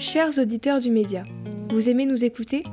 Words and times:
Chers 0.00 0.38
auditeurs 0.38 0.80
du 0.80 0.90
média, 0.90 1.24
vous 1.68 1.90
aimez 1.90 2.06
nous 2.06 2.24
écouter? 2.24 2.64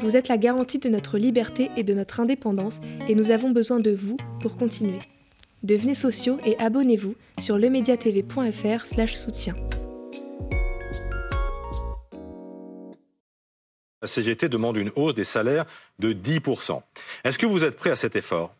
Vous 0.00 0.14
êtes 0.14 0.28
la 0.28 0.36
garantie 0.36 0.78
de 0.78 0.90
notre 0.90 1.16
liberté 1.16 1.70
et 1.74 1.82
de 1.82 1.94
notre 1.94 2.20
indépendance 2.20 2.82
et 3.08 3.14
nous 3.14 3.30
avons 3.30 3.48
besoin 3.48 3.80
de 3.80 3.92
vous 3.92 4.18
pour 4.42 4.58
continuer. 4.58 4.98
Devenez 5.62 5.94
sociaux 5.94 6.38
et 6.44 6.54
abonnez-vous 6.58 7.14
sur 7.38 7.56
lemediatv.fr 7.56 8.84
soutien. 9.08 9.56
La 14.02 14.06
CGT 14.06 14.50
demande 14.50 14.76
une 14.76 14.92
hausse 14.96 15.14
des 15.14 15.24
salaires 15.24 15.64
de 15.98 16.12
10%. 16.12 16.82
Est-ce 17.24 17.38
que 17.38 17.46
vous 17.46 17.64
êtes 17.64 17.76
prêt 17.76 17.90
à 17.90 17.96
cet 17.96 18.16
effort? 18.16 18.54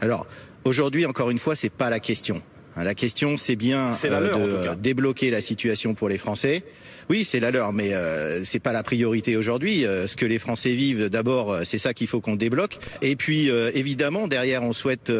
Alors, 0.00 0.26
aujourd'hui, 0.64 1.06
encore 1.06 1.30
une 1.30 1.38
fois, 1.38 1.54
c'est 1.54 1.70
pas 1.70 1.90
la 1.90 2.00
question. 2.00 2.42
La 2.76 2.94
question, 2.94 3.36
c'est 3.36 3.56
bien 3.56 3.92
euh, 4.04 4.74
de 4.74 4.80
débloquer 4.80 5.30
la 5.30 5.40
situation 5.40 5.94
pour 5.94 6.08
les 6.08 6.18
Français. 6.18 6.64
Oui, 7.10 7.24
c'est 7.24 7.40
la 7.40 7.50
leur, 7.50 7.72
mais 7.72 7.92
euh, 7.92 8.44
c'est 8.44 8.60
pas 8.60 8.72
la 8.72 8.82
priorité 8.82 9.36
aujourd'hui. 9.36 9.84
Euh, 9.84 10.06
ce 10.06 10.16
que 10.16 10.24
les 10.24 10.38
Français 10.38 10.74
vivent, 10.74 11.08
d'abord, 11.08 11.52
euh, 11.52 11.60
c'est 11.64 11.78
ça 11.78 11.92
qu'il 11.92 12.06
faut 12.06 12.20
qu'on 12.20 12.36
débloque. 12.36 12.78
Et 13.02 13.16
puis, 13.16 13.48
évidemment, 13.74 14.28
derrière, 14.28 14.62
on 14.62 14.72
souhaite 14.72 15.12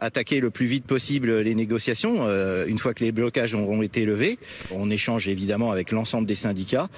attaquer 0.00 0.40
le 0.40 0.50
plus 0.50 0.66
vite 0.66 0.86
possible 0.86 1.40
les 1.40 1.54
négociations. 1.54 2.28
une 2.66 2.78
fois 2.78 2.94
que 2.94 3.04
les 3.04 3.12
blocages 3.12 3.54
auront 3.54 3.82
été 3.82 4.04
levés, 4.04 4.38
on 4.70 4.90
échange 4.90 5.28
évidemment 5.28 5.72
avec 5.72 5.90
l'ensemble 5.90 6.26
des 6.26 6.36
syndicats, 6.36 6.88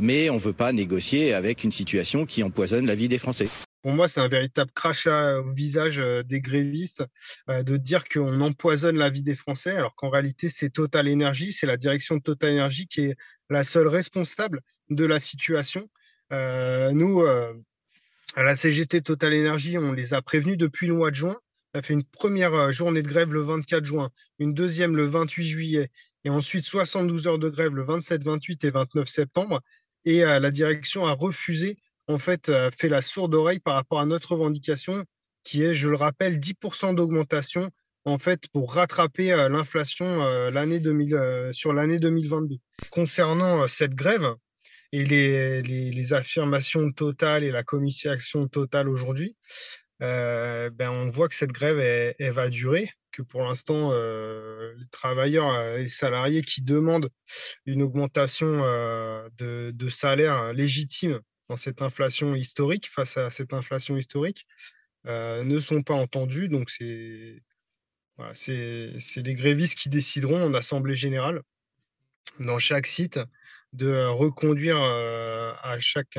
mais 0.00 0.30
on 0.30 0.38
veut 0.38 0.52
pas 0.52 0.72
négocier 0.72 1.34
avec 1.34 1.64
une 1.64 1.72
situation 1.72 2.26
qui 2.26 2.42
empoisonne 2.42 2.86
la 2.86 2.94
vie 2.94 3.08
des 3.08 3.18
Français. 3.18 3.48
Pour 3.82 3.92
moi, 3.92 4.06
c'est 4.06 4.20
un 4.20 4.28
véritable 4.28 4.70
crachat 4.72 5.40
au 5.40 5.52
visage 5.52 5.96
des 6.24 6.40
grévistes 6.40 7.04
de 7.48 7.76
dire 7.76 8.04
qu'on 8.04 8.40
empoisonne 8.40 8.96
la 8.96 9.10
vie 9.10 9.24
des 9.24 9.34
Français, 9.34 9.72
alors 9.76 9.96
qu'en 9.96 10.08
réalité, 10.08 10.48
c'est 10.48 10.70
Total 10.70 11.08
Énergie, 11.08 11.52
c'est 11.52 11.66
la 11.66 11.76
direction 11.76 12.16
de 12.16 12.22
Total 12.22 12.52
Énergie 12.52 12.86
qui 12.86 13.06
est 13.06 13.16
la 13.50 13.64
seule 13.64 13.88
responsable 13.88 14.60
de 14.90 15.04
la 15.04 15.18
situation. 15.18 15.90
nous, 16.30 17.22
à 17.22 18.42
la 18.42 18.54
CGT 18.54 19.02
Total 19.02 19.34
Énergie, 19.34 19.78
on 19.78 19.92
les 19.92 20.14
a 20.14 20.22
prévenus 20.22 20.56
depuis 20.56 20.86
le 20.86 20.94
mois 20.94 21.10
de 21.10 21.16
juin. 21.16 21.36
On 21.74 21.80
a 21.80 21.82
fait 21.82 21.94
une 21.94 22.04
première 22.04 22.72
journée 22.72 23.02
de 23.02 23.08
grève 23.08 23.32
le 23.32 23.40
24 23.40 23.84
juin, 23.84 24.10
une 24.38 24.54
deuxième 24.54 24.94
le 24.94 25.06
28 25.06 25.44
juillet, 25.44 25.90
et 26.24 26.30
ensuite 26.30 26.64
72 26.64 27.26
heures 27.26 27.38
de 27.38 27.48
grève 27.48 27.74
le 27.74 27.82
27, 27.82 28.22
28 28.22 28.64
et 28.64 28.70
29 28.70 29.08
septembre. 29.08 29.60
Et 30.04 30.20
la 30.20 30.50
direction 30.52 31.04
a 31.06 31.12
refusé 31.12 31.78
en 32.12 32.18
fait, 32.18 32.52
fait 32.78 32.88
la 32.88 33.02
sourde 33.02 33.34
oreille 33.34 33.60
par 33.60 33.74
rapport 33.74 34.00
à 34.00 34.06
notre 34.06 34.32
revendication, 34.32 35.04
qui 35.44 35.62
est, 35.62 35.74
je 35.74 35.88
le 35.88 35.96
rappelle, 35.96 36.38
10% 36.38 36.94
d'augmentation 36.94 37.70
en 38.04 38.18
fait 38.18 38.48
pour 38.52 38.74
rattraper 38.74 39.28
l'inflation 39.48 40.04
l'année 40.50 40.80
2000 40.80 41.50
sur 41.52 41.72
l'année 41.72 41.98
2022. 41.98 42.56
Concernant 42.90 43.66
cette 43.68 43.94
grève 43.94 44.34
et 44.92 45.04
les, 45.04 45.62
les, 45.62 46.12
affirmations 46.12 46.90
totales 46.92 47.44
et 47.44 47.50
la 47.50 47.62
communication 47.62 48.48
totale 48.48 48.88
aujourd'hui, 48.88 49.36
ben 50.00 50.90
on 50.90 51.10
voit 51.10 51.28
que 51.28 51.34
cette 51.34 51.52
grève 51.52 52.14
va 52.18 52.48
durer, 52.48 52.90
que 53.12 53.22
pour 53.22 53.42
l'instant 53.42 53.92
les 53.92 54.88
travailleurs 54.90 55.76
et 55.76 55.84
les 55.84 55.88
salariés 55.88 56.42
qui 56.42 56.62
demandent 56.62 57.08
une 57.66 57.82
augmentation 57.82 58.62
de 59.38 59.88
salaire 59.88 60.52
légitime 60.52 61.20
cette 61.56 61.82
inflation 61.82 62.34
historique, 62.34 62.88
face 62.88 63.16
à 63.16 63.30
cette 63.30 63.52
inflation 63.52 63.96
historique, 63.96 64.46
euh, 65.06 65.42
ne 65.44 65.60
sont 65.60 65.82
pas 65.82 65.94
entendus. 65.94 66.48
Donc, 66.48 66.70
c'est 66.70 67.42
les 68.18 69.34
grévistes 69.34 69.78
qui 69.78 69.88
décideront 69.88 70.44
en 70.44 70.54
assemblée 70.54 70.94
générale, 70.94 71.42
dans 72.38 72.58
chaque 72.58 72.86
site, 72.86 73.20
de 73.72 74.06
reconduire 74.06 74.80
euh, 74.80 75.52
à, 75.62 75.78
chaque, 75.78 76.16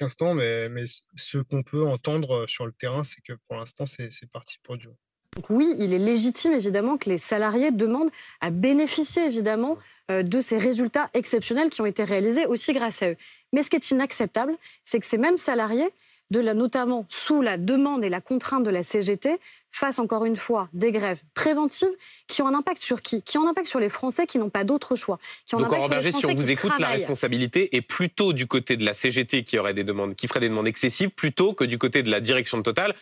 instant. 0.00 0.34
Mais, 0.34 0.84
ce 1.16 1.38
qu'on 1.38 1.62
peut 1.62 1.84
entendre 1.84 2.46
sur 2.48 2.66
le 2.66 2.72
terrain, 2.72 3.04
c'est 3.04 3.20
que 3.22 3.34
pour 3.48 3.56
l'instant, 3.56 3.86
c'est 3.86 4.30
parti 4.32 4.56
pour 4.62 4.76
durer. 4.76 4.96
Donc 5.34 5.50
oui, 5.50 5.74
il 5.78 5.92
est 5.92 5.98
légitime 5.98 6.52
évidemment 6.52 6.96
que 6.96 7.08
les 7.08 7.18
salariés 7.18 7.70
demandent 7.70 8.10
à 8.40 8.50
bénéficier 8.50 9.24
évidemment 9.24 9.78
euh, 10.10 10.22
de 10.22 10.40
ces 10.40 10.58
résultats 10.58 11.10
exceptionnels 11.14 11.70
qui 11.70 11.80
ont 11.80 11.86
été 11.86 12.04
réalisés 12.04 12.46
aussi 12.46 12.72
grâce 12.72 13.02
à 13.02 13.10
eux. 13.10 13.16
Mais 13.52 13.62
ce 13.62 13.70
qui 13.70 13.76
est 13.76 13.90
inacceptable, 13.90 14.54
c'est 14.84 15.00
que 15.00 15.06
ces 15.06 15.18
mêmes 15.18 15.38
salariés, 15.38 15.88
de 16.30 16.40
la, 16.40 16.54
notamment 16.54 17.06
sous 17.08 17.42
la 17.42 17.58
demande 17.58 18.02
et 18.02 18.08
la 18.08 18.20
contrainte 18.20 18.64
de 18.64 18.70
la 18.70 18.82
CGT, 18.82 19.38
fassent 19.70 19.98
encore 19.98 20.24
une 20.24 20.36
fois 20.36 20.68
des 20.72 20.90
grèves 20.92 21.22
préventives 21.34 21.94
qui 22.28 22.42
ont 22.42 22.46
un 22.46 22.54
impact 22.54 22.82
sur 22.82 23.02
qui? 23.02 23.22
Qui 23.22 23.38
ont 23.38 23.46
un 23.46 23.50
impact 23.50 23.66
sur 23.66 23.80
les 23.80 23.88
Français 23.88 24.26
qui 24.26 24.38
n'ont 24.38 24.50
pas 24.50 24.64
d'autre 24.64 24.96
choix. 24.96 25.18
Qui 25.46 25.54
ont 25.54 25.58
Donc, 25.58 25.72
en 25.72 25.88
Berger, 25.88 26.12
si 26.12 26.24
on 26.26 26.32
vous 26.32 26.50
écoute, 26.50 26.72
la 26.78 26.88
responsabilité 26.88 27.76
est 27.76 27.82
plutôt 27.82 28.32
du 28.32 28.46
côté 28.46 28.76
de 28.76 28.84
la 28.84 28.94
CGT 28.94 29.44
qui, 29.44 29.58
aurait 29.58 29.74
des 29.74 29.84
demandes, 29.84 30.14
qui 30.14 30.28
ferait 30.28 30.40
des 30.40 30.48
demandes 30.48 30.68
excessives 30.68 31.10
plutôt 31.10 31.52
que 31.52 31.64
du 31.64 31.78
côté 31.78 32.02
de 32.02 32.10
la 32.10 32.20
direction 32.20 32.56
de 32.58 32.62
Total 32.62 32.94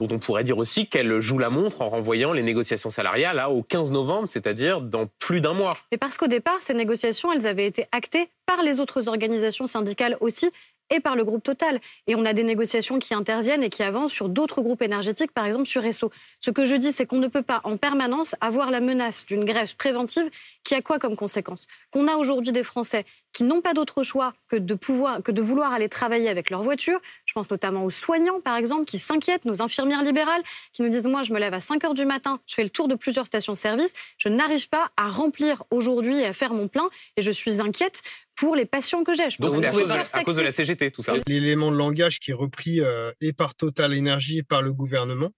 dont 0.00 0.08
on 0.14 0.18
pourrait 0.18 0.44
dire 0.44 0.58
aussi 0.58 0.86
qu'elle 0.86 1.20
joue 1.20 1.38
la 1.38 1.50
montre 1.50 1.82
en 1.82 1.88
renvoyant 1.88 2.32
les 2.32 2.42
négociations 2.42 2.90
salariales 2.90 3.44
au 3.50 3.62
15 3.62 3.92
novembre, 3.92 4.28
c'est-à-dire 4.28 4.80
dans 4.80 5.06
plus 5.18 5.40
d'un 5.40 5.54
mois. 5.54 5.76
Et 5.90 5.96
parce 5.96 6.16
qu'au 6.16 6.28
départ, 6.28 6.60
ces 6.60 6.74
négociations, 6.74 7.32
elles 7.32 7.46
avaient 7.46 7.66
été 7.66 7.86
actées 7.92 8.28
par 8.46 8.62
les 8.62 8.80
autres 8.80 9.08
organisations 9.08 9.66
syndicales 9.66 10.16
aussi, 10.20 10.50
et 10.90 11.00
par 11.00 11.16
le 11.16 11.24
groupe 11.24 11.42
Total. 11.42 11.78
Et 12.06 12.14
on 12.14 12.24
a 12.24 12.32
des 12.32 12.42
négociations 12.42 12.98
qui 12.98 13.14
interviennent 13.14 13.62
et 13.62 13.70
qui 13.70 13.82
avancent 13.82 14.12
sur 14.12 14.28
d'autres 14.28 14.62
groupes 14.62 14.82
énergétiques, 14.82 15.32
par 15.32 15.46
exemple 15.46 15.66
sur 15.66 15.84
Esso. 15.84 16.10
Ce 16.40 16.50
que 16.50 16.64
je 16.64 16.74
dis, 16.74 16.92
c'est 16.92 17.06
qu'on 17.06 17.18
ne 17.18 17.28
peut 17.28 17.42
pas 17.42 17.60
en 17.64 17.76
permanence 17.76 18.34
avoir 18.40 18.70
la 18.70 18.80
menace 18.80 19.26
d'une 19.26 19.44
grève 19.44 19.74
préventive 19.76 20.28
qui 20.64 20.74
a 20.74 20.82
quoi 20.82 20.98
comme 20.98 21.16
conséquence? 21.16 21.66
Qu'on 21.90 22.08
a 22.08 22.16
aujourd'hui 22.16 22.52
des 22.52 22.62
Français 22.62 23.04
qui 23.32 23.44
n'ont 23.44 23.60
pas 23.60 23.74
d'autre 23.74 24.02
choix 24.02 24.34
que 24.48 24.56
de, 24.56 24.74
pouvoir, 24.74 25.22
que 25.22 25.30
de 25.30 25.42
vouloir 25.42 25.72
aller 25.72 25.88
travailler 25.88 26.28
avec 26.28 26.50
leur 26.50 26.62
voiture. 26.62 27.00
Je 27.24 27.32
pense 27.32 27.50
notamment 27.50 27.84
aux 27.84 27.90
soignants, 27.90 28.40
par 28.40 28.56
exemple, 28.56 28.84
qui 28.84 28.98
s'inquiètent, 28.98 29.44
nos 29.44 29.62
infirmières 29.62 30.02
libérales, 30.02 30.42
qui 30.72 30.82
nous 30.82 30.88
disent, 30.88 31.06
moi, 31.06 31.22
je 31.22 31.32
me 31.32 31.38
lève 31.38 31.54
à 31.54 31.60
5 31.60 31.84
heures 31.84 31.94
du 31.94 32.04
matin, 32.04 32.40
je 32.46 32.54
fais 32.54 32.64
le 32.64 32.70
tour 32.70 32.88
de 32.88 32.94
plusieurs 32.94 33.26
stations-service, 33.26 33.92
je 34.16 34.28
n'arrive 34.28 34.68
pas 34.68 34.90
à 34.96 35.08
remplir 35.08 35.62
aujourd'hui 35.70 36.20
et 36.20 36.26
à 36.26 36.32
faire 36.32 36.52
mon 36.52 36.68
plein, 36.68 36.88
et 37.16 37.22
je 37.22 37.30
suis 37.30 37.60
inquiète 37.60 38.02
pour 38.38 38.54
les 38.54 38.66
patients 38.66 39.04
que 39.04 39.14
j'ai. 39.14 39.28
Donc 39.38 39.56
c'est 39.56 39.66
à, 39.66 40.24
cause 40.24 40.36
de 40.36 40.42
la 40.42 40.52
CGT, 40.52 40.90
tout 40.90 41.02
ça. 41.02 41.14
L'élément 41.26 41.70
de 41.70 41.76
langage 41.76 42.20
qui 42.20 42.30
est 42.30 42.34
repris 42.34 42.80
euh, 42.80 43.10
et 43.20 43.32
par 43.32 43.54
Total 43.54 43.92
Énergie 43.94 44.38
et 44.38 44.42
par 44.42 44.62
le 44.62 44.72
gouvernement, 44.72 45.30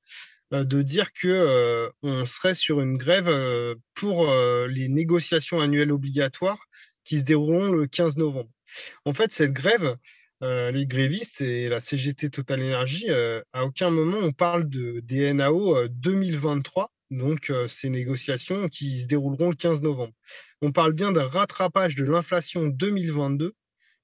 euh, 0.52 0.64
de 0.64 0.82
dire 0.82 1.12
que 1.12 1.28
euh, 1.28 1.88
on 2.02 2.26
serait 2.26 2.54
sur 2.54 2.80
une 2.80 2.96
grève 2.96 3.30
pour 3.94 4.26
les 4.68 4.88
négociations 4.88 5.60
annuelles 5.60 5.92
obligatoires 5.92 6.69
qui 7.10 7.18
se 7.18 7.24
dérouleront 7.24 7.72
le 7.72 7.88
15 7.88 8.18
novembre. 8.18 8.48
En 9.04 9.12
fait, 9.12 9.32
cette 9.32 9.52
grève, 9.52 9.96
les 10.40 10.86
grévistes 10.86 11.40
et 11.40 11.68
la 11.68 11.80
CGT 11.80 12.30
Total 12.30 12.60
Énergie, 12.60 13.10
à 13.52 13.64
aucun 13.64 13.90
moment 13.90 14.18
on 14.22 14.30
parle 14.30 14.68
de 14.68 15.00
des 15.00 15.32
NAO 15.32 15.88
2023 15.88 16.88
donc 17.10 17.52
ces 17.68 17.90
négociations 17.90 18.68
qui 18.68 19.00
se 19.00 19.06
dérouleront 19.06 19.50
le 19.50 19.56
15 19.56 19.82
novembre. 19.82 20.12
On 20.62 20.70
parle 20.70 20.92
bien 20.92 21.10
d'un 21.10 21.26
rattrapage 21.26 21.96
de 21.96 22.04
l'inflation 22.04 22.68
2022 22.68 23.54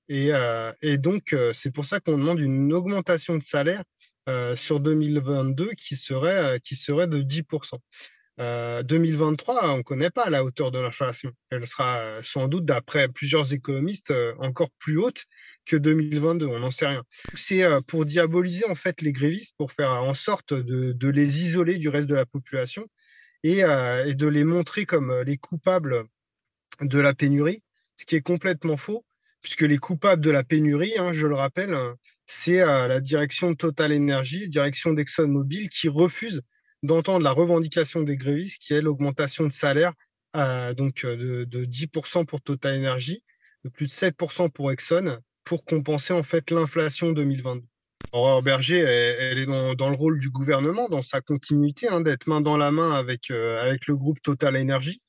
et, 0.09 0.99
donc 0.99 1.35
c'est 1.53 1.71
pour 1.71 1.87
ça 1.87 2.01
qu'on 2.01 2.19
demande 2.19 2.41
une 2.41 2.73
augmentation 2.73 3.39
de 3.39 3.45
salaire 3.45 3.85
sur 4.57 4.81
2022 4.81 5.71
qui 5.75 5.95
serait, 5.95 6.59
qui 6.61 6.75
serait 6.75 7.07
de 7.07 7.23
10%. 7.23 7.75
2023, 8.39 9.73
on 9.73 9.79
ne 9.79 9.83
connaît 9.83 10.11
pas 10.11 10.29
la 10.29 10.45
hauteur 10.45 10.71
de 10.71 10.79
l'inflation. 10.79 11.33
Elle 11.51 11.67
sera 11.67 12.23
sans 12.23 12.49
doute, 12.49 12.67
d'après 12.67 13.09
plusieurs 13.09 13.53
économistes, 13.55 14.13
encore 14.39 14.71
plus 14.79 14.99
haute 14.99 15.25
que 15.65 15.77
2022. 15.77 16.47
On 16.47 16.59
n'en 16.59 16.71
sait 16.71 16.87
rien. 16.87 17.03
C'est 17.35 17.65
pour 17.87 18.05
diaboliser 18.05 18.67
en 18.69 18.75
fait 18.75 19.01
les 19.01 19.13
grévistes, 19.13 19.55
pour 19.57 19.73
faire 19.73 19.91
en 19.91 20.15
sorte 20.15 20.53
de, 20.53 21.09
les 21.09 21.45
isoler 21.45 21.79
du 21.79 21.89
reste 21.89 22.09
de 22.09 22.15
la 22.15 22.27
population 22.27 22.87
et, 23.43 23.63
de 23.63 24.27
les 24.27 24.45
montrer 24.45 24.85
comme 24.85 25.23
les 25.23 25.39
coupables 25.39 26.05
de 26.83 26.99
la 26.99 27.15
pénurie, 27.15 27.63
ce 27.97 28.05
qui 28.05 28.17
est 28.17 28.23
complètement 28.23 28.77
faux, 28.77 29.05
puisque 29.41 29.63
les 29.63 29.79
coupables 29.79 30.23
de 30.23 30.31
la 30.31 30.45
pénurie, 30.45 30.93
hein, 30.99 31.13
je 31.15 31.27
le 31.27 31.37
rappelle, 31.37 31.75
c'est 32.27 32.59
la 32.59 33.01
direction 33.01 33.55
Total 33.55 33.93
Energy, 33.95 34.51
direction 34.51 34.93
d'ExxonMobil, 34.93 35.71
qui 35.71 35.89
refuse 35.89 36.43
d'entendre 36.87 37.23
la 37.23 37.33
revendication 37.33 38.03
des 38.03 38.17
grévistes, 38.17 38.63
qui 38.63 38.75
est 38.75 38.81
l'augmentation 38.81 39.47
de 39.47 39.53
salaire 39.53 39.93
donc 40.77 41.07
de, 41.07 41.65
10% 41.65 42.27
pour 42.27 42.43
Total 42.43 42.79
Energy, 42.79 43.23
de 43.65 43.71
plus 43.71 43.87
de 43.87 43.91
7% 43.91 44.51
pour 44.51 44.71
Exxon, 44.71 45.19
pour 45.45 45.65
compenser 45.65 46.13
en 46.13 46.23
fait 46.23 46.51
l'inflation 46.51 47.13
2022. 47.13 47.65
Aurore 48.13 48.43
Berger, 48.43 48.79
elle, 48.79 49.39
est 49.39 49.47
dans, 49.47 49.91
le 49.91 49.97
rôle 49.97 50.19
du 50.19 50.31
gouvernement, 50.31 50.89
dans 50.89 51.03
sa 51.03 51.21
continuité, 51.21 51.89
hein, 51.89 52.01
d'être 52.01 52.27
main 52.27 52.41
dans 52.41 52.57
la 52.57 52.71
main 52.71 52.93
avec, 52.93 53.31
avec 53.31 53.87
le 53.87 53.97
groupe 53.97 54.21
Total 54.23 54.57
Energy 54.57 55.03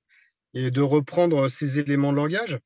et 0.53 0.71
de 0.71 0.81
reprendre 0.81 1.49
ses 1.49 1.79
éléments 1.79 2.11
de 2.11 2.17
langage. 2.17 2.57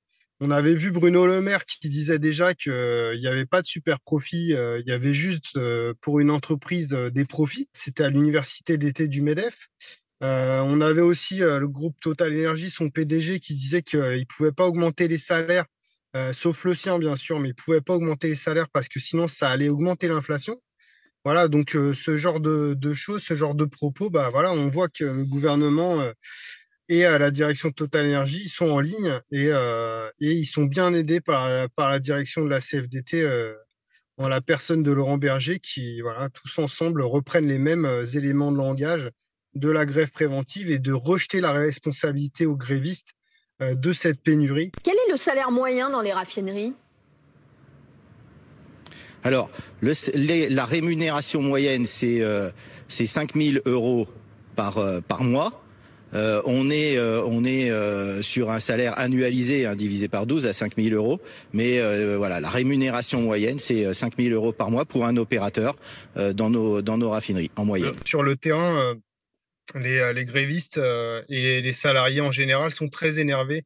On 0.43 0.49
avait 0.49 0.73
vu 0.73 0.89
Bruno 0.89 1.27
Le 1.27 1.39
Maire 1.39 1.65
qui 1.67 1.87
disait 1.87 2.17
déjà 2.17 2.55
qu'il 2.55 2.73
n'y 3.19 3.27
avait 3.27 3.45
pas 3.45 3.61
de 3.61 3.67
super 3.67 3.99
profit, 3.99 4.47
il 4.47 4.83
y 4.87 4.91
avait 4.91 5.13
juste 5.13 5.55
pour 6.01 6.19
une 6.19 6.31
entreprise 6.31 6.89
des 6.89 7.25
profits. 7.25 7.69
C'était 7.73 8.05
à 8.05 8.09
l'université 8.09 8.79
d'été 8.79 9.07
du 9.07 9.21
MEDEF. 9.21 9.67
on 10.21 10.81
avait 10.81 11.01
aussi 11.01 11.37
le 11.37 11.67
groupe 11.67 11.95
Total 12.01 12.33
Energy, 12.33 12.71
son 12.71 12.89
PDG, 12.89 13.39
qui 13.39 13.53
disait 13.53 13.83
qu'il 13.83 13.99
ne 13.99 14.25
pouvait 14.25 14.51
pas 14.51 14.65
augmenter 14.65 15.07
les 15.07 15.19
salaires, 15.19 15.65
sauf 16.33 16.65
le 16.65 16.73
sien 16.73 16.97
bien 16.97 17.15
sûr, 17.15 17.39
mais 17.39 17.49
il 17.49 17.51
ne 17.51 17.63
pouvait 17.63 17.81
pas 17.81 17.93
augmenter 17.93 18.29
les 18.29 18.35
salaires 18.35 18.69
parce 18.73 18.89
que 18.89 18.99
sinon 18.99 19.27
ça 19.27 19.51
allait 19.51 19.69
augmenter 19.69 20.07
l'inflation. 20.07 20.57
Voilà, 21.23 21.49
donc 21.49 21.77
ce 21.93 22.17
genre 22.17 22.39
de, 22.39 22.93
choses, 22.95 23.21
ce 23.21 23.35
genre 23.35 23.53
de 23.53 23.65
propos, 23.65 24.09
bah 24.09 24.31
voilà, 24.31 24.51
on 24.51 24.71
voit 24.71 24.89
que 24.89 25.03
le 25.03 25.23
gouvernement 25.23 26.03
et 26.93 27.03
la 27.03 27.31
direction 27.31 27.69
de 27.69 27.73
Total 27.73 28.05
Energy 28.05 28.49
sont 28.49 28.69
en 28.69 28.79
ligne 28.81 29.19
et, 29.31 29.45
et 29.47 30.31
ils 30.31 30.45
sont 30.45 30.65
bien 30.65 30.93
aidés 30.93 31.21
par, 31.21 31.69
par, 31.69 31.89
la 31.89 31.99
direction 31.99 32.43
de 32.43 32.49
la 32.49 32.59
CFDT 32.59 33.25
en 34.17 34.27
la 34.27 34.41
personne 34.41 34.83
de 34.83 34.91
Laurent 34.91 35.17
Berger 35.17 35.59
qui, 35.59 36.01
voilà, 36.01 36.27
tous 36.29 36.59
ensemble 36.59 37.01
reprennent 37.01 37.47
les 37.47 37.59
mêmes 37.59 37.87
éléments 38.13 38.51
de 38.51 38.57
langage 38.57 39.09
de 39.55 39.69
la 39.69 39.85
grève 39.85 40.11
préventive 40.11 40.69
et 40.69 40.79
de 40.79 40.91
rejeter 40.91 41.39
la 41.39 41.53
responsabilité 41.53 42.45
aux 42.45 42.57
grévistes 42.57 43.13
de 43.61 43.93
cette 43.93 44.21
pénurie. 44.21 44.71
Quel 44.83 44.95
est 44.95 45.11
le 45.11 45.17
salaire 45.17 45.49
moyen 45.49 45.89
dans 45.89 46.01
les 46.01 46.11
raffineries? 46.11 46.73
Alors, 49.23 49.51
la 49.81 50.65
rémunération 50.65 51.41
moyenne, 51.41 51.85
c'est 51.85 52.21
euh, 52.21 52.49
5 52.87 53.35
000 53.35 53.57
euros 53.65 54.07
par, 54.55 54.79
euh, 54.79 54.99
par 55.01 55.23
mois. 55.23 55.63
Euh, 56.13 56.41
on 56.45 56.69
est, 56.69 56.97
euh, 56.97 57.23
on 57.25 57.43
est 57.43 57.71
sur 58.21 58.51
un 58.51 58.59
salaire 58.59 58.97
annualisé 58.99 59.65
hein, 59.65 59.75
divisé 59.75 60.07
par 60.07 60.25
12 60.25 60.47
à 60.47 60.53
5 60.53 60.75
000 60.77 60.95
euros. 60.95 61.19
Mais 61.53 61.79
voilà, 62.15 62.39
la 62.39 62.49
rémunération 62.49 63.21
moyenne, 63.21 63.59
c'est 63.59 63.93
5 63.93 64.17
000 64.17 64.33
euros 64.33 64.51
par 64.51 64.71
mois 64.71 64.85
pour 64.85 65.05
un 65.05 65.17
opérateur 65.17 65.75
dans, 66.15 66.49
nos, 66.49 66.81
dans 66.81 66.97
nos 66.97 67.09
raffineries, 67.09 67.51
en 67.55 67.65
moyenne. 67.65 67.93
Sur 68.05 68.23
le 68.23 68.35
terrain, 68.35 68.95
les, 69.75 70.13
les, 70.13 70.25
grévistes 70.25 70.79
et 71.29 71.61
les 71.61 71.71
salariés 71.71 72.21
en 72.21 72.31
général 72.31 72.71
sont 72.71 72.89
très 72.89 73.19
énervés 73.19 73.63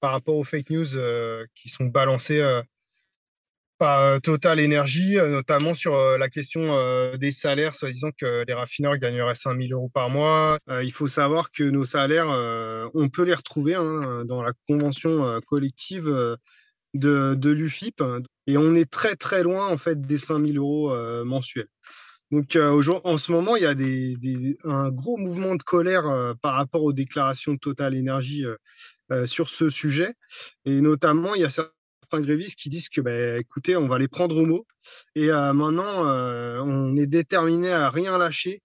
par 0.00 0.12
rapport 0.12 0.36
aux 0.36 0.44
fake 0.44 0.70
news 0.70 0.86
qui 1.54 1.68
sont 1.68 1.86
balancées 1.86 2.42
par 3.78 4.20
Total 4.20 4.58
Énergie, 4.60 5.16
notamment 5.16 5.74
sur 5.74 5.94
la 6.18 6.28
question 6.28 7.16
des 7.16 7.30
salaires, 7.30 7.74
soit 7.74 7.90
disant 7.90 8.10
que 8.18 8.44
les 8.46 8.54
raffineurs 8.54 8.96
gagneraient 8.96 9.34
5 9.34 9.56
000 9.58 9.72
euros 9.72 9.88
par 9.88 10.10
mois. 10.10 10.58
Il 10.82 10.92
faut 10.92 11.08
savoir 11.08 11.50
que 11.52 11.64
nos 11.64 11.84
salaires, 11.84 12.28
on 12.94 13.08
peut 13.08 13.24
les 13.24 13.34
retrouver 13.34 13.74
hein, 13.74 14.24
dans 14.24 14.42
la 14.42 14.52
convention 14.68 15.40
collective 15.46 16.06
de, 16.94 17.34
de 17.34 17.50
l'UFIP, 17.50 18.02
et 18.46 18.56
on 18.56 18.74
est 18.74 18.90
très 18.90 19.16
très 19.16 19.42
loin 19.42 19.68
en 19.68 19.76
fait 19.76 20.00
des 20.00 20.18
5 20.18 20.46
000 20.46 20.56
euros 20.56 21.24
mensuels. 21.24 21.68
Donc 22.32 22.56
en 22.56 23.18
ce 23.18 23.30
moment, 23.30 23.56
il 23.56 23.62
y 23.62 23.66
a 23.66 23.74
des, 23.74 24.56
un 24.64 24.90
gros 24.90 25.16
mouvement 25.16 25.54
de 25.54 25.62
colère 25.62 26.34
par 26.42 26.54
rapport 26.54 26.82
aux 26.82 26.92
déclarations 26.92 27.52
de 27.52 27.58
Total 27.58 27.94
Énergie 27.94 28.44
sur 29.26 29.48
ce 29.48 29.70
sujet, 29.70 30.14
et 30.64 30.80
notamment 30.80 31.34
il 31.34 31.42
y 31.42 31.44
a 31.44 31.50
certains 31.50 31.70
qui 32.56 32.68
disent 32.68 32.88
que, 32.88 33.00
bah, 33.00 33.38
écoutez, 33.38 33.76
on 33.76 33.88
va 33.88 33.98
les 33.98 34.08
prendre 34.08 34.36
au 34.36 34.46
mot. 34.46 34.66
Et 35.14 35.30
euh, 35.30 35.52
maintenant, 35.52 36.06
euh, 36.06 36.60
on 36.60 36.96
est 36.96 37.06
déterminé 37.06 37.72
à 37.72 37.90
rien 37.90 38.18
lâcher 38.18 38.62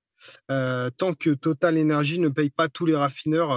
euh, 0.51 0.89
tant 0.95 1.13
que 1.13 1.31
Total 1.31 1.77
Energy 1.79 2.19
ne 2.19 2.29
paye 2.29 2.51
pas 2.51 2.69
tous 2.69 2.85
les 2.85 2.95
raffineurs 2.95 3.51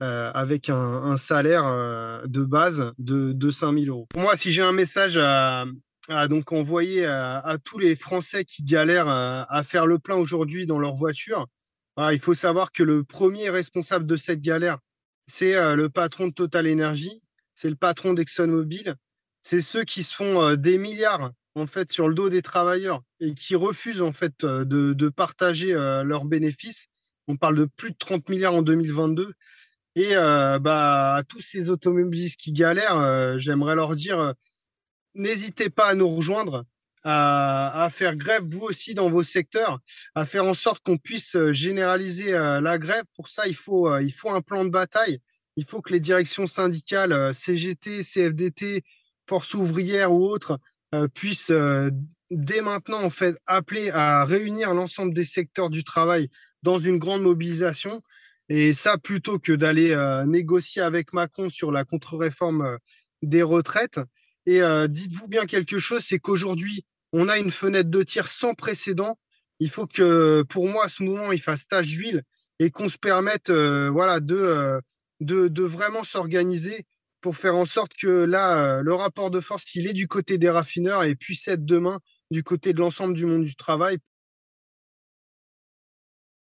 avec 0.00 0.70
un, 0.70 1.16
salaire 1.16 2.22
de 2.26 2.44
base 2.44 2.92
de, 2.98 3.32
de 3.32 3.50
5 3.50 3.78
000 3.78 3.86
euros. 3.86 4.06
Pour 4.10 4.20
moi, 4.20 4.36
si 4.36 4.52
j'ai 4.52 4.62
un 4.62 4.72
message 4.72 5.18
à, 5.20 5.64
donc 6.28 6.52
envoyer 6.52 7.04
à, 7.04 7.56
tous 7.64 7.78
les 7.78 7.96
Français 7.96 8.44
qui 8.44 8.62
galèrent 8.62 9.08
à, 9.08 9.62
faire 9.64 9.86
le 9.86 9.98
plein 9.98 10.14
aujourd'hui 10.14 10.66
dans 10.66 10.78
leur 10.78 10.94
voiture, 10.94 11.46
il 11.98 12.20
faut 12.20 12.34
savoir 12.34 12.70
que 12.70 12.84
le 12.84 13.02
premier 13.02 13.50
responsable 13.50 14.06
de 14.06 14.16
cette 14.16 14.40
galère, 14.40 14.78
c'est 15.26 15.54
le 15.74 15.88
patron 15.88 16.28
de 16.28 16.32
Total 16.32 16.70
Energy 16.70 17.20
c'est 17.56 17.70
le 17.70 17.76
patron 17.76 18.14
d'ExxonMobil, 18.14 18.94
c'est 19.42 19.60
ceux 19.60 19.84
qui 19.84 20.02
se 20.02 20.14
font 20.14 20.42
euh, 20.42 20.56
des 20.56 20.78
milliards 20.78 21.32
en 21.54 21.66
fait 21.66 21.90
sur 21.90 22.08
le 22.08 22.14
dos 22.14 22.28
des 22.28 22.42
travailleurs 22.42 23.02
et 23.18 23.32
qui 23.32 23.54
refusent 23.54 24.02
en 24.02 24.12
fait 24.12 24.44
euh, 24.44 24.64
de, 24.64 25.08
partager 25.08 25.72
euh, 25.72 26.02
leurs 26.02 26.26
bénéfices. 26.26 26.88
On 27.28 27.36
parle 27.36 27.56
de 27.56 27.64
plus 27.64 27.92
de 27.92 27.96
30 27.96 28.28
milliards 28.28 28.54
en 28.54 28.62
2022. 28.62 29.32
Et 29.94 30.14
bah, 30.14 31.14
à 31.14 31.22
tous 31.22 31.40
ces 31.40 31.70
automobilistes 31.70 32.38
qui 32.38 32.52
galèrent, 32.52 33.38
j'aimerais 33.38 33.74
leur 33.74 33.96
dire, 33.96 34.34
n'hésitez 35.14 35.70
pas 35.70 35.86
à 35.86 35.94
nous 35.94 36.06
rejoindre, 36.06 36.66
à, 37.02 37.88
faire 37.90 38.14
grève 38.14 38.42
vous 38.44 38.60
aussi 38.60 38.92
dans 38.92 39.08
vos 39.08 39.22
secteurs, 39.22 39.80
à 40.14 40.26
faire 40.26 40.44
en 40.44 40.52
sorte 40.52 40.84
qu'on 40.84 40.98
puisse 40.98 41.38
généraliser 41.50 42.32
la 42.32 42.76
grève. 42.76 43.04
Pour 43.14 43.28
ça, 43.28 43.48
il 43.48 43.56
faut, 43.56 43.98
il 43.98 44.12
faut 44.12 44.30
un 44.30 44.42
plan 44.42 44.66
de 44.66 44.70
bataille 44.70 45.18
il 45.56 45.64
faut 45.64 45.80
que 45.80 45.92
les 45.92 46.00
directions 46.00 46.46
syndicales, 46.46 47.12
euh, 47.12 47.32
CGT, 47.32 48.02
CFDT, 48.02 48.84
Force 49.28 49.54
ouvrière 49.54 50.12
ou 50.12 50.24
autres, 50.24 50.58
euh, 50.94 51.08
puissent 51.08 51.50
euh, 51.50 51.90
dès 52.30 52.60
maintenant 52.60 53.02
en 53.02 53.10
fait 53.10 53.36
appeler 53.46 53.90
à 53.90 54.24
réunir 54.24 54.74
l'ensemble 54.74 55.14
des 55.14 55.24
secteurs 55.24 55.70
du 55.70 55.82
travail 55.82 56.28
dans 56.62 56.78
une 56.78 56.98
grande 56.98 57.22
mobilisation. 57.22 58.02
Et 58.48 58.72
ça, 58.72 58.96
plutôt 58.98 59.40
que 59.40 59.52
d'aller 59.52 59.96
négocier 60.24 60.80
avec 60.80 61.12
Macron 61.12 61.48
sur 61.48 61.72
la 61.72 61.84
contre-réforme 61.84 62.78
des 63.22 63.42
retraites. 63.42 63.98
Et 64.46 64.60
dites-vous 64.88 65.26
bien 65.26 65.46
quelque 65.46 65.80
chose, 65.80 66.04
c'est 66.04 66.20
qu'aujourd'hui, 66.20 66.84
on 67.12 67.28
a 67.28 67.38
une 67.38 67.50
fenêtre 67.50 67.90
de 67.90 68.04
tir 68.04 68.28
sans 68.28 68.54
précédent. 68.54 69.18
Il 69.58 69.68
faut 69.68 69.88
que, 69.88 70.44
pour 70.48 70.68
moi, 70.68 70.84
à 70.84 70.88
ce 70.88 71.02
moment, 71.02 71.32
il 71.32 71.40
fasse 71.40 71.66
tâche 71.66 71.88
d'huile 71.88 72.22
et 72.60 72.70
qu'on 72.70 72.88
se 72.88 72.98
permette 72.98 73.50
voilà, 73.50 74.20
de 74.20 74.80
de, 75.20 75.62
vraiment 75.62 76.04
s'organiser 76.04 76.86
pour 77.20 77.36
faire 77.36 77.56
en 77.56 77.64
sorte 77.64 77.92
que 77.94 78.24
là, 78.24 78.78
euh, 78.78 78.82
le 78.82 78.94
rapport 78.94 79.30
de 79.30 79.40
force, 79.40 79.74
il 79.74 79.86
est 79.86 79.92
du 79.92 80.06
côté 80.08 80.38
des 80.38 80.50
raffineurs 80.50 81.04
et 81.04 81.14
puisse 81.14 81.48
être 81.48 81.64
demain 81.64 82.00
du 82.30 82.42
côté 82.42 82.72
de 82.72 82.78
l'ensemble 82.80 83.14
du 83.14 83.26
monde 83.26 83.44
du 83.44 83.56
travail 83.56 83.98